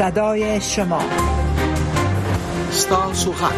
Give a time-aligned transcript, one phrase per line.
[0.00, 1.00] صدای شما
[2.70, 3.52] ستاسو حق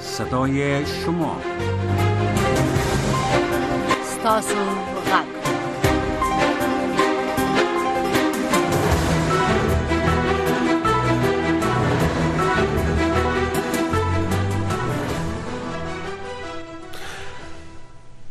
[0.00, 1.36] صدای شما
[4.04, 4.93] ستاسو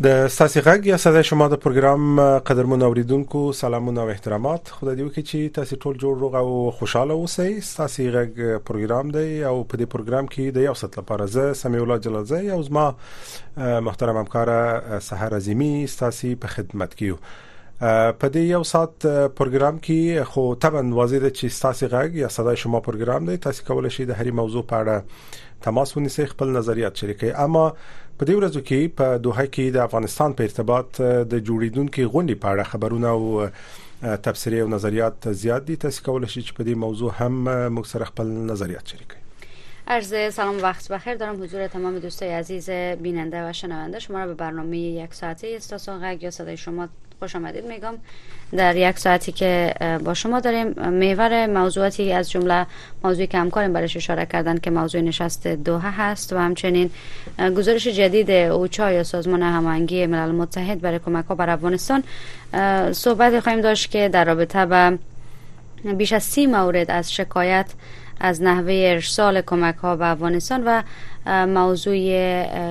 [0.06, 2.16] د ساسي غږ یا صداي شما د پروګرام
[2.48, 7.18] قدرمن اوریدونکو سلامونه او احترامات خدای دې وکړي چې تاسو ټول جوړ روغ او خوشاله
[7.20, 11.56] اوسئ ساسي غږ پروګرام دی او په دې پروګرام کې د یو سات لپاره زه
[11.62, 12.86] سمي الله جلالزی او زما
[13.88, 14.54] محترم همکار
[15.10, 20.86] سحر عظیمی ساسي په خدمت کې یو په دې یو سات پروګرام کې خو طبعا
[21.02, 24.36] واضح ده چې ستاسو غږ یا صداي شما پروګرام دی تاسو کولای شئ د هری
[24.44, 27.66] موضوع په اړه تماس ونیسئ خپل نظریات شریکئ اما
[28.22, 32.48] په دې ورځو کې په دوه کې د افغانستان په ارتباط د جوړیدونکو غونډې په
[32.54, 33.24] اړه خبرونه او
[34.28, 38.10] تبصره او نظریات زیات دي تاسو کولای شئ چې په دې موضوع هم موږ سره
[38.12, 39.16] خپل نظریات شریک
[39.96, 42.70] عرض سلام وقت بخیر دارم حضور تمام دوستای عزیز
[43.08, 46.88] بیننده و شنونده شما را به برنامه یک ساعته استاسون غگ یا صدای شما
[47.20, 47.94] خوش آمدید میگم
[48.58, 49.74] در یک ساعتی که
[50.06, 52.66] با شما داریم میوره موضوعاتی از جمله
[53.04, 56.90] موضوعی که همکارم برایش اشاره کردن که موضوع نشست دوحه هست و همچنین
[57.58, 62.04] گزارش جدید اوچا یا سازمان هماهنگی ملل متحد برای کمک ها بر افغانستان
[62.92, 64.98] صحبت خواهیم داشت که در رابطه به
[65.94, 67.66] بیش از سی مورد از شکایت
[68.20, 70.82] از نحوه ارسال کمک ها به افغانستان و
[71.48, 71.98] موضوع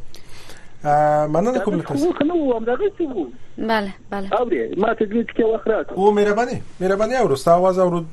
[1.28, 3.24] مننه کوم له تاسو خو نو هم دا غوښتي وو
[3.58, 8.04] بله بله اوري ما ته دې ټکی واخره او مهرباني مهرباني او رستا आवाज اورو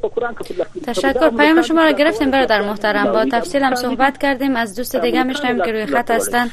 [0.87, 5.23] تشکر پیام شما را گرفتیم برادر محترم با تفصیل هم صحبت کردیم از دوست دیگه
[5.23, 6.51] میشنیم که روی خط هستن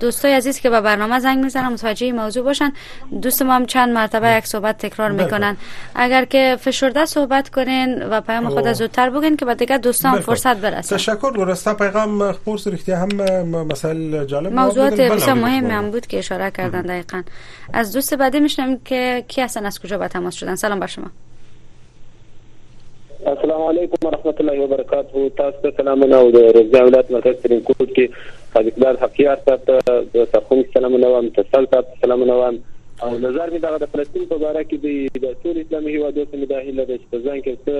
[0.00, 2.72] دوستای عزیز که به برنامه زنگ میزنن متوجه موضوع باشن
[3.22, 4.38] دوست ما هم چند مرتبه بله.
[4.38, 5.24] یک صحبت تکرار بله.
[5.24, 5.56] میکنن
[5.94, 8.54] اگر که فشرده صحبت کنین و پیام خب.
[8.54, 10.20] خود زودتر بگین که به دیگه دوستان بله.
[10.20, 13.08] فرصت برسن تشکر درسته پیغام پرس ریختی هم
[14.24, 17.22] جالب موضوعات بسیار مهم هم بود که اشاره کردن دقیقا
[17.72, 21.10] از دوست بعدی میشنم که کی هستن از کجا به تماس شدن سلام بر شما
[23.30, 27.88] السلام علیکم ورحمۃ الله وبرکاتہ تاسو ته سلامونه او د رضا ولایت مرکز ترین کوټ
[27.96, 28.04] کې
[28.52, 32.56] فاضلدار حقیار صاحب ته د سرخوم سلامونه وایم تسل صاحب سلامونه وایم
[33.06, 34.76] او نظر می دغه د فلسطین په اړه کې
[35.24, 36.94] د ټول اسلامي هیوادو سره مداخله د
[37.26, 37.74] ځان کې څه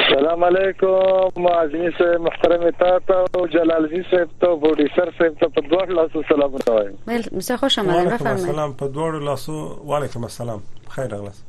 [0.06, 5.50] السلام علیکم عظمی صاحب محترم تا ته او جلال زی صاحب ته پروډوسر صاحب ته
[5.56, 9.56] په دوه لاسو سلام وایم بل مساء خوش آمدید بفرمایئ سلام په دوه لاسو
[9.92, 10.62] وعلیکم السلام
[10.98, 11.42] خیر اغلاس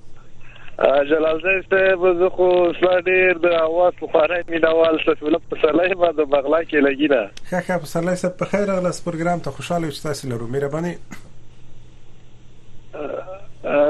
[1.13, 2.49] جلال زی صاحب زه خو
[2.79, 7.85] سلاډیر د اواز بخاري مینوال سفولت په سلای ما د بغلا کې لګینا ښه ښه
[7.85, 10.95] په سلای صاحب په خیر اغلاس پروګرام ته خوشاله اوسئ تاسو لرو مهرباني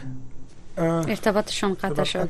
[0.79, 2.29] ارتباطشون قطع شد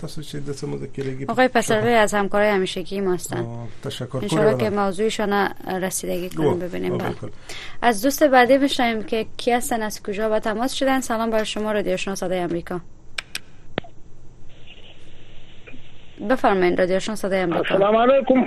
[1.28, 3.46] آقای پسرلی از همکارای همیشگی ما هستند
[3.84, 5.48] تشکر که موضوعشان
[5.82, 7.14] رسیدگی کنیم ببینیم بله.
[7.82, 11.72] از دوست بعدی بشنیم که کی هستن از کجا با تماس شدن سلام بر شما
[11.72, 12.80] رادیو شما صدای امریکا
[16.30, 18.46] بفرمین رادیو شما صدای امریکا سلام علیکم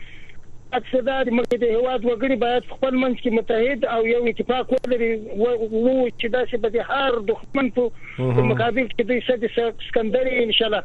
[0.75, 1.05] اکثر
[1.37, 5.09] مګ د هواد وګړي باید خپل منځ کې متحد او یو اتفاق ولري
[5.41, 7.83] وو چې دا چې به هر دښمن په
[8.49, 9.41] مقابل کې د سد
[9.89, 10.83] سکندري ان شاء الله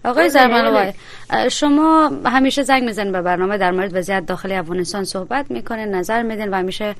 [0.05, 0.93] آقای بله، زرمنوای
[1.29, 1.49] بله.
[1.49, 6.49] شما همیشه زنگ میزنید به برنامه در مورد وضعیت داخلی افغانستان صحبت میکنید نظر میدین
[6.49, 6.95] و همیشه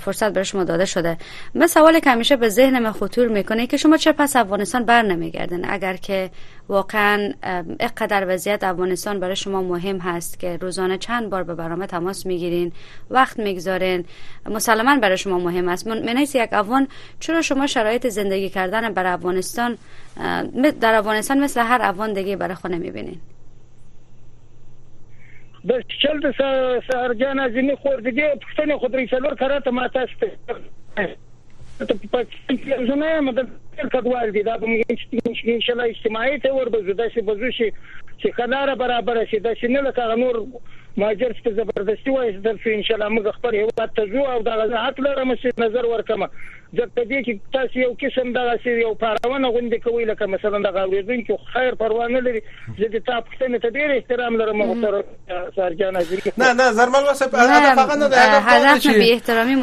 [0.00, 1.16] فرصت برای شما داده شده
[1.54, 5.02] من سوالی که همیشه به ذهن ذهنم خطور میکنه که شما چه پس افغانستان بر
[5.02, 6.30] نمیگردین اگر که
[6.70, 7.30] واقعا
[7.80, 12.72] اقدر وضعیت افغانستان برای شما مهم هست که روزانه چند بار به برنامه تماس میگیرین
[13.10, 14.04] وقت میگذارین
[14.50, 16.88] مسلما برای شما مهم است من یک افغان
[17.20, 19.78] چرا شما شرایط زندگی کردن بر افغانستان
[20.80, 23.20] در افغانستان مثل هر افغان دیگه برای خود نمیبینین
[25.68, 26.26] بس چل
[27.40, 28.38] از این خور دیگه
[28.80, 31.20] خود ریسالور کرده ما تست
[31.86, 32.24] په
[32.88, 33.48] زما مدد
[33.92, 34.66] کډوال دي دا په
[35.56, 37.68] ان شاء الله اجتماعي ته ور بزو دا چې بزو شي
[38.20, 40.36] چې خداره برابر شي دا چې نه لکه نور
[41.00, 44.42] ماجر چې زبردستي وایي دل فی ان شاء الله موږ خپل هیواد ته ځو او
[44.48, 44.52] دا
[44.84, 46.26] حق لرم چې نظر ورکمه
[46.78, 50.68] ځکه دې کې تاسو یو قسم دغه سی یو پارونه غونډه کوي لکه مثلا د
[50.76, 55.02] غوړېدون کې خیر پروانه لري چې د تاسو پښتنه ته ډېر احترام لرم محترم
[55.56, 59.56] سرجان حضرت نه نه زرمل واسه هدف فقط نه هدف به احترامی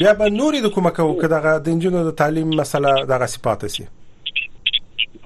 [0.00, 3.88] بیا به نورې د کومه کو کدغه د انجنونو د تعلیم مسله دغه صفات سي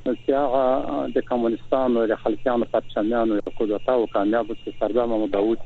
[0.07, 0.63] چې هغه
[1.15, 5.57] د کمونستانو د خلکانو پاتشمیانو یو کودتا او کامیاب چې سردار محمد داوود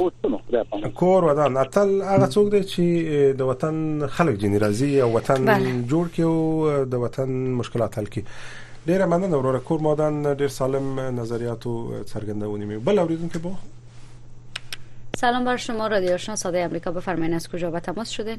[0.99, 5.43] کور ودان اتل هغه څوک دی چې د وطن خلک جن راضي او وطن
[5.87, 10.99] جوړ کړي او د وطن مشکلات حل کړي ډیره مننه وروره کور مودن ډیر سالم
[10.99, 17.33] نظریات او څرګندونه می بل اوریدونکو به سلام بر شما رادیو آشنا صدای آمریکا بفرمایید
[17.33, 18.37] از کجا با تماس شدین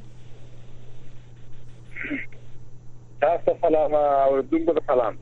[3.23, 5.19] تاسو سلام او دومره سلام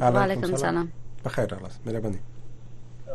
[0.00, 0.88] وعلیکم السلام
[1.24, 2.18] بخیر خلاص مهرباني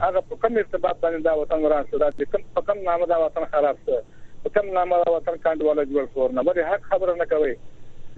[0.03, 3.19] هغه په کوم ارتباط باندې دا وطن وران شو دا کوم په کوم نامه دا
[3.25, 3.99] وطن خراب شو
[4.47, 7.53] په کوم نامه دا وطن کاندواله جوړ کور نه بل حق خبره نه کوي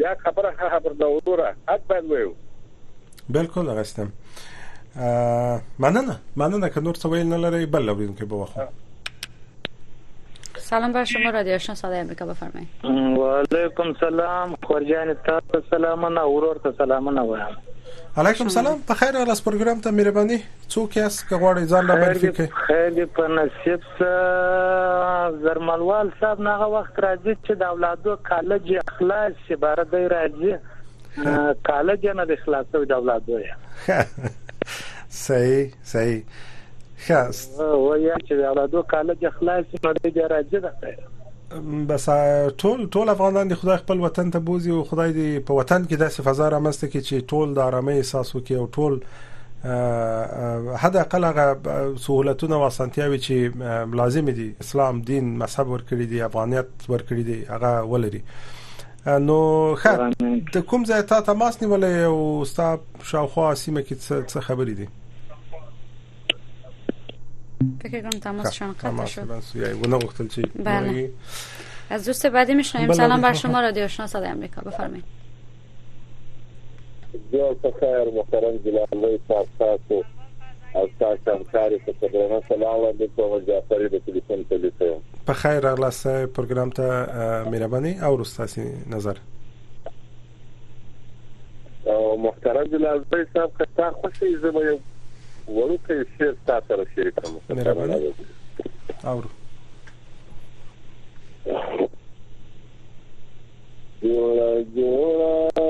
[0.06, 2.34] یا خبره خبر دا وروره حق باید وایو
[3.40, 4.12] بالکل راستم
[5.86, 8.86] مننه مننه که نور څه ویل نه لري بل لورین کې به واخلو
[10.60, 12.68] سلام بر شما رادیو شان صدای امریکا بفرمایید
[13.20, 17.58] و علیکم سلام خورجان تاسو سلام نه اورور ته سلام نه وایم
[18.18, 20.38] علیکم سلام په خیر راس پروګرام ته مهرباني
[20.70, 26.42] څوک یاست که غواړئ ځان لا معرفي کړئ خیر دې په نصیب سره زرملوال صاحب
[26.42, 32.32] نه وخت راځي چې د اولادو کالج اخلاص شي بار دې راځي کالج نه د
[32.40, 34.02] اخلاص او د اولادو یا
[35.28, 36.22] صحیح صحیح
[37.08, 40.72] خاست و یا چې ولا دوه کالج خلاص نو دې راځي ده
[41.90, 42.06] بس
[42.62, 45.96] ټول ټول افغانان د خدای خپل وطن ته بوزي او خدای دې په وطن کې
[46.02, 48.96] داسې فضا رامسته کې چې ټول د آرامۍ احساس وکړي او ټول
[50.82, 51.46] حد اقل هغه
[52.02, 53.38] سہولتونه او اسانتیاوي چې
[54.02, 58.22] لازم دي اسلام دین مذهب ورکړي دي افغانیت ورکړي دي هغه ولري
[59.32, 59.40] نو
[59.82, 59.92] ښه
[60.54, 62.20] د کوم ځای ته تماس نیولې او
[62.54, 64.88] ستاسو شاوخوا سیمه کې څه خبرې دي
[67.84, 71.10] فکر کنم تماسشان خب، قطع شد بله
[71.90, 73.38] از دوست بعدی میشنویم بله، سلام بر بله.
[73.38, 75.04] شما رادیو شناسد امریکا بفرمایید
[77.34, 80.04] جواب خیر محترم جلالی صاحب تاسو
[80.74, 86.26] او تاسو همکاري په خبرونه سلام علیکم او جعفری د تلیفون تلیفون په خیر راغلاست
[86.26, 89.18] پروګرام تا مهرباني او رستاسي نظر
[92.20, 93.04] محترم جلالی
[93.78, 94.62] صاحب خوشی زما
[95.56, 97.60] وړوکی شی تاسو سره شریک کوم
[99.10, 99.28] اورو
[103.98, 105.70] جوړا جوړا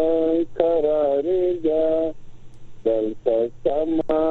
[0.58, 1.86] قرارې دا
[2.86, 4.26] دلته سما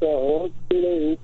[0.00, 1.16] سوچلې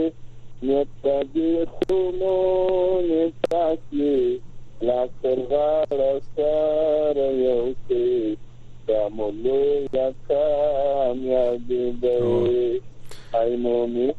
[0.63, 4.39] يتبعون تاكي
[4.81, 8.37] لا سرغار سار يوسي
[8.87, 12.81] كاملو يكام يبدوي
[13.35, 14.13] أي مؤمن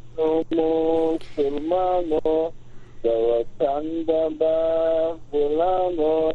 [0.53, 2.51] مسلمانو
[3.05, 6.33] دوتان بابا فلانو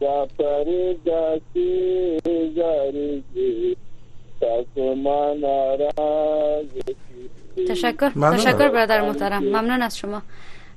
[0.00, 1.72] سافري جاسي
[2.56, 3.54] جاري جي
[4.40, 6.92] تاسو ما ناراضي
[7.68, 8.36] تشکر ممنون.
[8.36, 10.22] تشکر برادر محترم ممنون از شما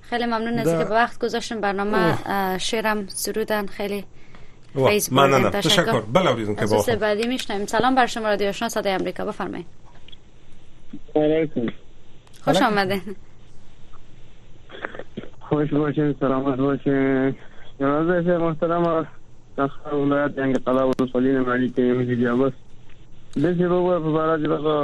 [0.02, 1.98] خیلی ممنون از اینکه وقت گذاشتن برنامه
[2.58, 4.06] شیرم سرودن خیلی
[5.12, 9.66] ممنون تشکر بله که با بعدی میشنیم سلام بر شما رادیو آشنا صدای آمریکا بفرمایید
[12.44, 13.02] خوش آمده
[15.40, 17.36] خوش باشین سلام باشین
[17.80, 19.08] جناب محترم
[19.58, 22.16] داخل ولایت انقلاب و سالین مالی که میگی
[23.38, 23.68] دغه
[24.02, 24.76] په بارا چې دا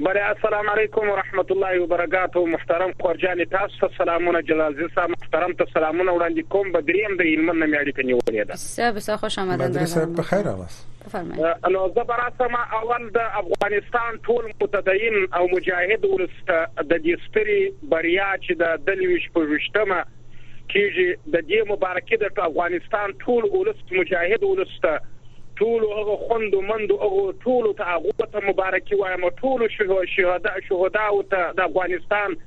[0.00, 4.94] بله السلام علیکم و رحمت الله و برکاته محترم خورجان تاسو ته سلامونه جلال زی
[4.94, 8.92] صاحب محترم ته سلامونه وړاندې کوم بدریم د علم نه میاړي کني ولې ده سه
[8.92, 14.14] بس خوش آمدید بدر صاحب په خیر اوس بفرمایئ نو زه براسم اول د افغانستان
[14.26, 16.48] ټول متدین او مجاهد ولست
[16.80, 20.04] د دې ستري بریا چې د دلويش په وشتمه
[20.74, 21.06] کیږي
[21.36, 25.00] د دې مبارکي د افغانستان ټول اولس مجاهد اولس ته
[25.62, 27.10] ټول هغه خوند مند او
[27.44, 32.38] ټول ته هغه ته مبارکي وایم ټول شهدا شهدا او ته د افغانستان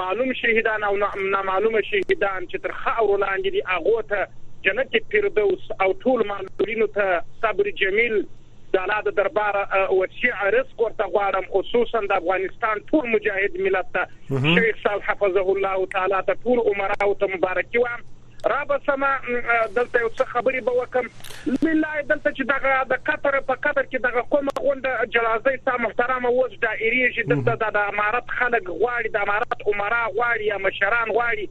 [0.00, 4.28] معلوم شهیدان او نامعلوم شهیدان چې تر خاور لاندې دي هغه ته
[4.68, 8.18] جنت فردوس او ټول معلولینو ته صبر جمیل
[8.72, 9.54] د الله د دربار
[10.00, 14.02] وسیع رزق ورته غواړم خصوصا د افغانستان ټول مجاهد ملت ته
[14.54, 18.02] شیخ صاحب حفظه الله تعالی ته ټول عمره او ته مبارکي وایم
[18.46, 19.00] را به سم
[19.76, 21.04] دلته یو څه خبرې به وکم
[21.62, 26.28] ملای دلته چې دغه د قطر په قطر کې دغه کومه غونډه جلازې تا محترمه
[26.36, 31.46] وځ دایری چې دلته د امارات خلک غواړي د امارات عمره غواړي یا مشران غواړي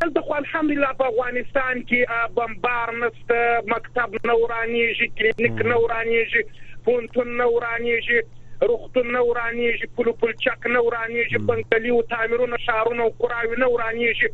[0.00, 2.00] دلته خو الحمدلله په افغانستان کې
[2.40, 3.30] بمبار نست
[3.74, 6.42] مکتب نورانیږي کلینیک نورانیږي
[6.88, 8.20] پونتون نورانیږي
[8.60, 14.28] روختون نه ورانیږي پلو پلچک نه ورانیږي بنګلي او تعمیرونه شهرونه او قراوی نه ورانیږي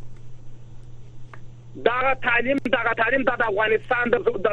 [1.84, 4.10] دا تعلیم دا تعلیم د افغانستان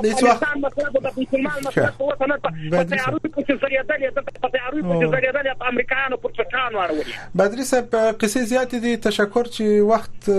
[0.09, 0.43] هیڅ وخت
[7.35, 10.31] بدرسه په قصې زیات دي تشکر چې وخت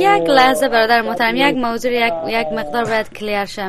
[0.00, 3.68] یک لحظه برادر محترم یک موضوع یک یک مقدار باید کلیر شه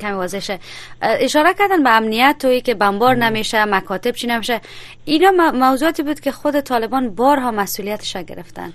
[0.00, 0.58] کمی واضح شه
[1.02, 4.60] اشاره کردن به امنیت تویی که بمبار نمیشه مکاتب چی نمیشه
[5.04, 8.72] اینا موضوعاتی بود که خود طالبان بارها مسئولیتش گرفتن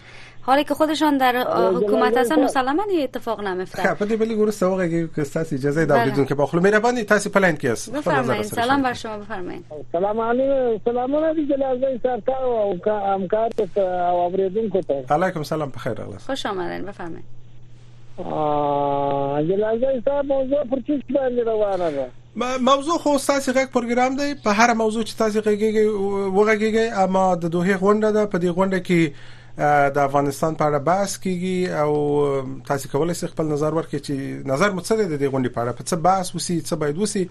[0.52, 1.36] حالا که خودشان در
[1.76, 6.00] حکومت هستن مسلما اتفاق نمیفته خب بده بلی گروه سواق اگه که تاس اجازه داد
[6.00, 10.20] بدون که باخلو میره بانی تاس پلند کی است بفرمایید سلام بر شما بفرمایید سلام
[10.20, 12.78] علیکم سلام علیکم جنازه سرکار او
[13.14, 17.26] همکار او اوریدون کوته علیکم سلام بخیر الله خوش آمدین بفرمایید
[19.58, 22.10] جنازه صاحب موضوع پر چی باندې روانه ده
[22.62, 25.86] موضوع خو ساسي غږ پروګرام دی په هر موضوع چې تاسو غږیږي
[26.36, 29.12] وغږیږي اما د دوه غونډه ده په دې غونډه کې
[29.96, 34.72] د افغانستان په اړه بحث کیږي او تاسو کولای شئ خپل نظر ورکړئ چې نظر
[34.78, 37.24] مو څه دی د غونډې په اړه په څه بحث وسی څه باید وسی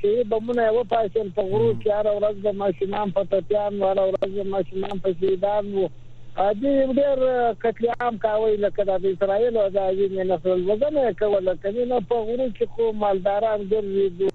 [0.00, 4.00] شهید بمونه و پښم په غرو کې هر ورځ د ماشومان په تپیان و هر
[4.08, 5.86] ورځ د ماشومان په شهیدان وو
[6.40, 7.22] دې ډېر
[7.62, 12.16] قتل عام کاوي لکه د اسرایل او د ازین نسل وزنه کوله کله نه په
[12.26, 14.28] غوړو کې خو مالداران ګرځي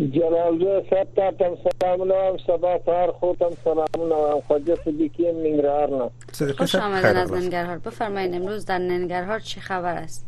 [0.00, 6.10] جنازه صاحب ته تم سلام نوم سبا سهار خو تم سلام نوم خواجه صدیقی ننگرهار
[6.40, 10.26] نه خوش آمدین از ننگرهار بفرمایید امروز در ننگرهار چه خبر است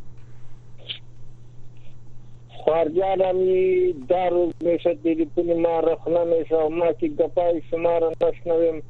[2.64, 8.82] خارجان همی در روز میشه تلفن ما رخ نمیشه ما که گپای شما را نشنویم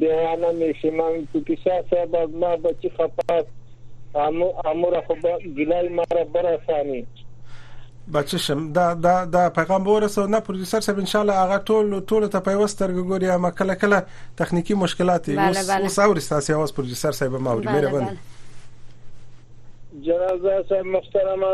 [0.00, 3.46] دیوانه میشه من تو کسا صاحب از ما بچی خفاست
[4.64, 5.14] امور خو
[5.58, 7.06] گلای ما را برسانی
[8.14, 11.58] بچه شم دا دا دا پیغام به ورسو نه پروډوسر صاحب ان شاء الله هغه
[11.70, 14.02] ټول ټول ته پیوستر ګوري اما کله کله
[14.36, 18.16] تخنیکی مشکلات اوس اوس اوري تاسو اوس پروډوسر صاحب ما اوري مېره باندې
[20.06, 21.50] جنازه صاحب محترمه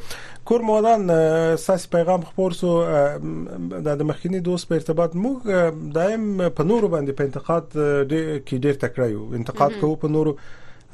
[0.52, 1.04] کور مودان
[1.66, 2.72] ساس پیغام خبر سو
[3.90, 6.26] د مخکنی دوست په ارتباط موږ دایم
[6.60, 10.36] په نورو باندې په انتقاد کې ډیر تکرایو انتقاد کوو په نورو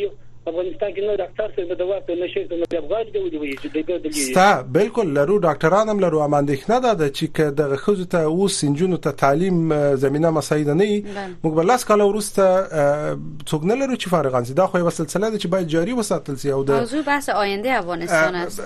[0.49, 3.97] افغانستان کې نو ډاکټر سره د واکو نشي کوم د افغان دی ودی چې دغه
[4.05, 4.45] دلی ستا
[4.77, 9.59] بالکل لرو ډاکټران هم لرو اماندښنه ده چې د غخوزو ته او سنجونو ته تعلیم
[10.05, 14.67] زمينه مساعد نه موږ بل لاس کال ورسته څوک نه لرو چې فارغان سي دا
[14.75, 18.41] خو یو سلسله ده چې باید جاری وساتل سي او د موضوع بحث آینده افغانستان
[18.45, 18.65] است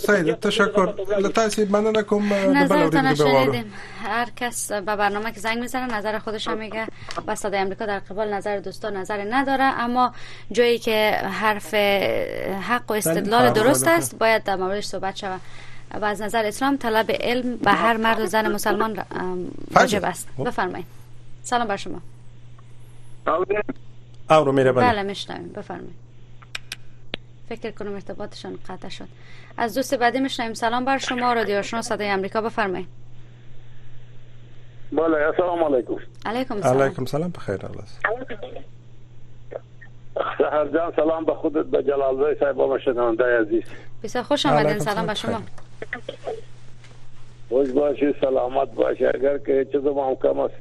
[0.01, 2.27] سید تشکر له تاسو مننه کوم
[2.59, 3.63] د بلوري
[4.09, 6.85] هر کس به برنامه که زنگ میزنه نظر خودش هم میگه
[7.27, 10.11] و صدای امریکا در قبال نظر دوستان نظر نداره اما
[10.51, 10.99] جایی که
[11.39, 11.73] حرف
[12.69, 15.41] حق و استدلال درست است باید در موردش صحبت شود
[15.93, 19.03] و از نظر اسلام طلب علم به هر مرد و زن مسلمان
[19.71, 20.43] واجب است خب.
[20.47, 20.85] بفرمایید
[21.43, 22.01] سلام بر شما
[24.29, 26.09] او رو میره بله میشنویم بفرمایید
[27.49, 29.07] فکر کنم ارتباطشان قطع شد
[29.57, 32.87] از دوست بعدی میشنویم سلام بر شما رادیو آشنا صدای امریکا بفرمایید
[34.91, 37.83] بله السلام علیکم علیکم سلام علیکم سلام بخیر الله
[40.37, 42.73] سهر جان سلام به خودت به جلال زای صاحب و
[43.43, 43.63] عزیز
[44.03, 45.39] بسیار خوش آمدین سلام به شما
[47.49, 50.53] خوش باشی سلامت باشی اگر که چه ما هم کم است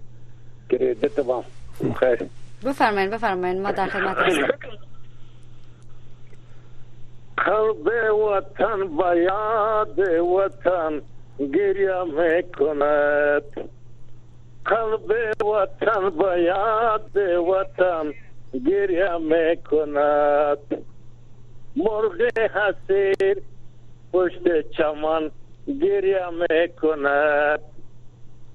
[0.70, 1.44] کریدت ما
[1.98, 2.22] خیر
[2.66, 4.46] بفرمایید بفرمایید ما در خدمت هستیم
[7.36, 9.98] قلب وطن با یاد
[10.38, 11.00] وطن
[11.38, 13.42] گریه میکند
[14.64, 15.10] قلب
[15.54, 18.12] وطن با یاد وطن
[18.66, 20.82] گریه میکند
[21.76, 23.42] مرغ حسیر
[24.12, 25.30] پشت چمن
[25.82, 27.60] گریه میکند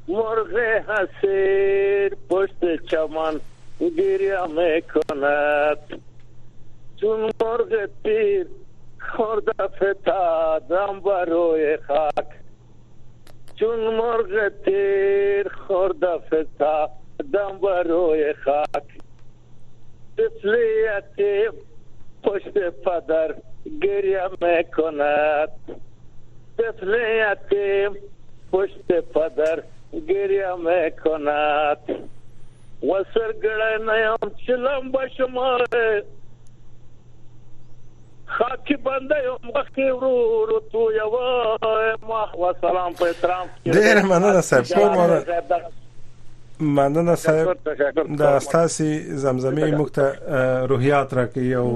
[0.07, 0.57] مرغ
[0.89, 3.39] حسیر پشت چمن
[3.79, 6.01] گریه میکند
[7.01, 8.47] چون مرغ پیر
[8.99, 12.27] خورده فتادم بروی خاک
[13.55, 18.87] چون مرغ تیر خورده فتادم بروی خاک
[20.17, 21.51] طفل یتیم
[22.23, 23.35] پشت پدر
[23.81, 24.29] گریه
[24.77, 25.49] کند
[26.57, 27.95] طفل یتیم
[28.51, 29.63] پشت پدر
[30.07, 31.77] گریه میکند
[32.83, 35.65] و سرگره نیم چلم بشمار
[38.25, 41.17] خاکی بنده یم وقتی ورور تو یو
[42.07, 45.23] ما و سلام په احترام ډیر مننه صاحب کوم
[46.59, 47.57] مننه صاحب
[48.07, 50.05] د استاسي زمزمي مخته
[50.65, 51.73] روحيات راکې او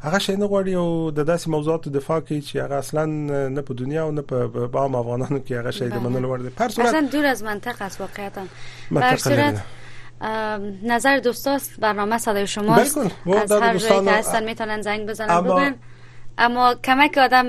[0.00, 3.04] هغه شي نه غواړي او د داسې موضوعاتو دفاع کوي چې هغه اصلا
[3.56, 6.08] نه په دنیا او نه په عام افغانانو کې هغه شي د بله.
[6.08, 8.42] منلو وړ پر صورت اصلا دور از منطقه است واقعیتا
[8.94, 9.62] پر صورت
[10.82, 12.98] نظر دوستاست برنامه صدای شما از
[13.52, 15.74] هر جایی که هستن میتونن زنگ بزنن بگن
[16.38, 17.46] اما کمک آدم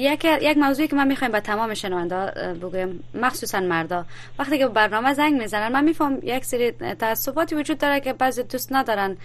[0.00, 2.30] یک یک موضوعی که من میخوایم به تمام شنوندا
[2.62, 4.04] بگویم مخصوصا مردا
[4.38, 8.72] وقتی که برنامه زنگ میزنن من میفهم یک سری تعصباتی وجود داره که بعضی دوست
[8.72, 9.16] ندارن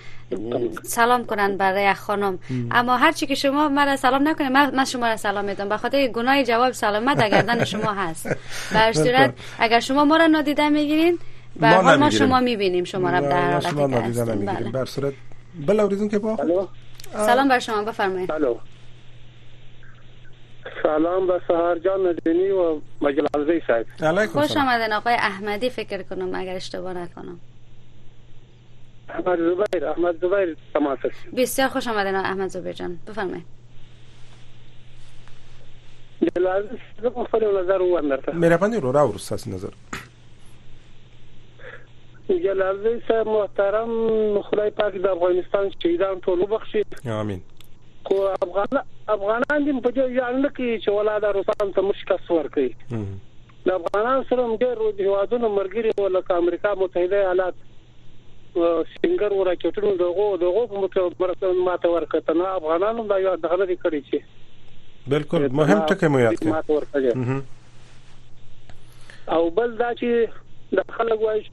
[0.83, 2.39] سلام کنن برای یک خانم
[2.71, 6.43] اما هرچی که شما مرا سلام نکنید من, شما را سلام میدم به خاطر گناه
[6.43, 8.29] جواب سلام در گردن شما هست
[8.73, 11.19] به صورت اگر شما ما را نادیده میگیرین
[11.61, 13.73] به ما, شما میبینیم شما را در حالت که
[15.55, 15.87] بله.
[15.87, 16.39] بله که با
[17.25, 18.31] سلام بر شما بفرمایید
[20.85, 23.61] سلام به سهر جان ندینی و مجل عزیز
[23.99, 27.39] صاحب خوش آمدن آقای احمدی فکر کنم اگر اشتباه نکنم
[29.09, 30.97] احمد زبیر احمد زبیر تماس
[31.37, 33.45] بسیار خوش آمدن احمد زبیر جان بفرمایید
[36.35, 37.79] نظر
[38.79, 39.69] رو را رو هست نظر
[42.29, 43.89] جلال صاحب محترم
[44.41, 47.41] خدای پاک در افغانستان شهیدان طول بخشید آمین
[48.03, 48.67] کو افغان
[49.13, 54.23] افغانان دې په دې ځان نه کې چې ولادت روسان ته مشکل ورکړي د افغانان
[54.29, 57.61] سره هم ډېر ورو هیوادونو مرګري ولکه امریکا متحده ایالات
[58.55, 63.77] سنگر و راکټونو دغه دغه په متبرسن ماته ورکړه نه افغانانو دا یو دغه لري
[63.85, 67.35] کړی چې بالکل مهم ټکی مو یاد کړئ
[69.37, 71.47] او بل دا چې د خلک وایي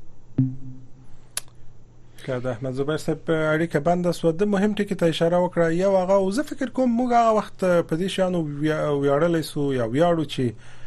[2.27, 5.91] که د احمد زبیر صاحب اړیکه بنده سو د مهم ټکی ته اشاره وکړه یو
[6.01, 10.27] هغه او زه فکر کوم موږ هغه وخت په دې شانو ویاړلې سو یا ویاړو
[10.35, 10.81] چې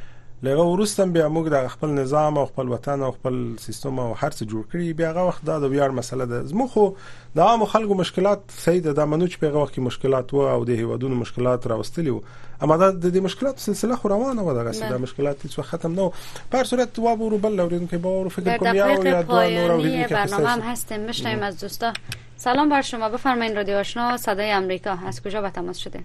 [0.47, 4.37] لغه ورستم بیا موږ د خپل نظام او خپل وطن او خپل سیستم او هر
[4.37, 7.67] څه جوړ کړی بیا هغه وخت دا د ویاړ مسله ده زموږ خو د عام
[7.75, 11.19] خلکو مشکلات صحیح ده د منوچ په هغه وخت کې مشکلات وو او د هیوادونو
[11.23, 12.25] مشکلات راوستلی وو
[12.61, 16.11] اما دا د مشکلات سلسله خو روانه و دغه سلسله مشکلات هیڅ وخت ختم نه
[16.53, 19.71] هر صورت و برو بل لورین که باور فکر کوم یا یا دو نور
[20.03, 21.93] و برنامه هم هستیم میشنیم از دوستا
[22.37, 25.99] سلام بر شما بفرمایید رادیو آشنا صدای امریکا از کجا به تماس شده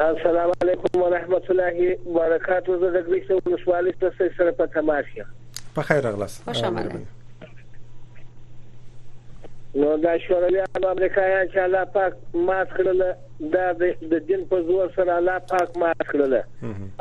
[0.00, 5.24] السلام علیکم و رحمت الله و برکاته زه و 239 سره په تماس یم
[5.76, 7.21] په خیر اغلاس خوش آمدید
[9.80, 12.16] نو دا شوروي امریکایان چې الله پاک
[12.48, 13.04] مات کړل
[13.52, 16.34] دا د دین په زور سره الله پاک مات کړل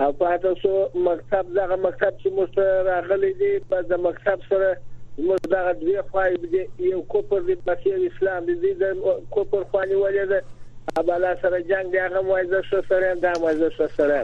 [0.06, 0.72] او په تاسو
[1.08, 6.64] مکتب دغه مکتب چې مستر راغلي دی په د مکتب سره موږ دغه دوی خوای
[6.92, 8.96] یو کوپر دی په اسلام دی د
[9.38, 13.88] کوپر خواني ولې ده ابالا سره جنگ دی هغه موایزه شو سره دا موایزه شو
[13.98, 14.22] سره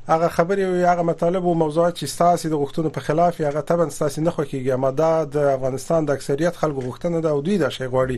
[0.07, 3.89] هغه خبرې او هغه مطالب او موضوعات چې ستاسو د غوښتنو په خلاف یا غتبن
[3.93, 7.69] ستاسو نه خوکیږي اما دا د افغانستان د اکثریت خلکو غوښتنه ده او دوی دا
[7.77, 8.17] شی غواړي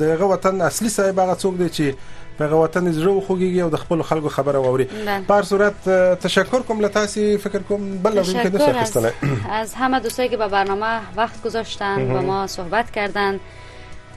[0.06, 4.02] دغه وطن اصلي صاحب هغه څوک دی چې په غواتن زړه خوږي او د خپل
[4.10, 4.86] خلکو خبره ووري
[5.30, 5.78] په صورت
[6.26, 9.04] تشکر کوم له تاسو فکر کوم بل روم که
[9.52, 10.90] از همه دوستایی که به برنامه
[11.22, 13.40] وقت گذاشتن با ما صحبت کردن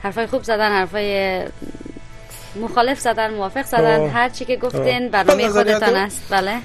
[0.03, 1.45] حرفای خوب زدن حرفای
[2.63, 6.57] مخالف زدن موافق زدن هر چی که گفتین برنامه بله، خودتان است بله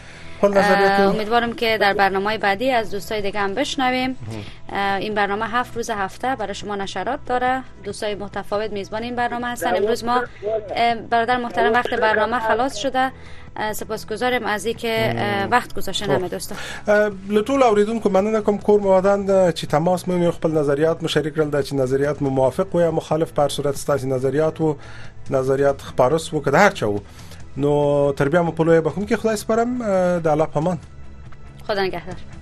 [0.42, 4.16] امیدوارم که در برنامه بعدی از دوستای دیگه هم بشنویم
[5.00, 9.76] این برنامه هفت روز هفته برای شما نشرات داره دوستای متفاوت میزبان این برنامه هستن
[9.76, 10.22] امروز ما
[11.10, 13.10] برادر محترم وقت برنامه خلاص شده
[13.72, 15.16] سپاسگزارم از اینکه
[15.50, 16.12] وقت گذاشتن خب.
[16.12, 16.54] همه دوستا
[17.28, 21.76] لطول اوریدون که من نکم کور موادن چی تماس میونی خپل نظریات مشارک رل چی
[21.76, 24.76] نظریات موافق و یا مخالف پر صورت ستاسی نظریات و
[25.30, 26.86] نظریات خبارس و که در چه
[27.56, 30.78] نو تر بیا مو په لوی بخوم کې خدای سپارم د الله پامان
[31.66, 32.33] خدا نگهدار